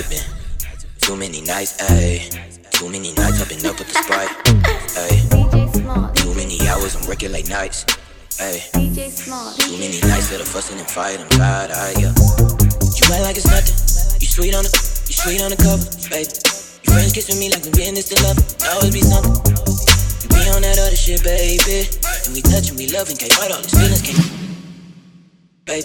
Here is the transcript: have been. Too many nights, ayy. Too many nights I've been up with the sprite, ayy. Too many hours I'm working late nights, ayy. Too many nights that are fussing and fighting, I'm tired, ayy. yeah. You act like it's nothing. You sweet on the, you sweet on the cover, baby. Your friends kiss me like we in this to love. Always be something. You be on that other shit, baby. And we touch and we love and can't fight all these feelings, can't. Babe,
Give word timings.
have 0.00 0.10
been. 0.10 0.24
Too 1.00 1.16
many 1.16 1.40
nights, 1.40 1.76
ayy. 1.90 2.32
Too 2.70 2.88
many 2.88 3.12
nights 3.12 3.40
I've 3.40 3.48
been 3.48 3.64
up 3.66 3.76
with 3.78 3.88
the 3.92 3.96
sprite, 4.00 4.32
ayy. 4.96 6.14
Too 6.16 6.32
many 6.34 6.56
hours 6.68 6.96
I'm 6.96 7.04
working 7.06 7.32
late 7.32 7.48
nights, 7.48 7.84
ayy. 8.40 8.64
Too 8.72 9.76
many 9.76 10.00
nights 10.00 10.30
that 10.30 10.40
are 10.40 10.48
fussing 10.48 10.78
and 10.78 10.88
fighting, 10.88 11.20
I'm 11.20 11.28
tired, 11.28 11.70
ayy. 11.70 12.00
yeah. 12.00 12.12
You 12.96 13.04
act 13.12 13.24
like 13.28 13.36
it's 13.36 13.50
nothing. 13.50 13.76
You 14.20 14.28
sweet 14.28 14.54
on 14.54 14.64
the, 14.64 14.72
you 15.08 15.16
sweet 15.16 15.40
on 15.44 15.50
the 15.52 15.60
cover, 15.60 15.84
baby. 16.08 16.32
Your 16.84 16.92
friends 16.96 17.12
kiss 17.12 17.28
me 17.36 17.50
like 17.52 17.64
we 17.68 17.84
in 17.84 17.94
this 17.94 18.08
to 18.08 18.16
love. 18.24 18.38
Always 18.72 18.92
be 18.94 19.02
something. 19.04 19.36
You 19.36 20.28
be 20.32 20.40
on 20.48 20.62
that 20.64 20.80
other 20.80 20.96
shit, 20.96 21.20
baby. 21.24 21.84
And 22.24 22.32
we 22.32 22.40
touch 22.40 22.72
and 22.72 22.78
we 22.78 22.88
love 22.88 23.08
and 23.10 23.18
can't 23.18 23.32
fight 23.36 23.52
all 23.52 23.60
these 23.60 23.76
feelings, 23.76 24.00
can't. 24.00 24.24
Babe, 25.68 25.84